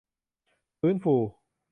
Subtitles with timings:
[0.79, 1.15] ฟื้นฟู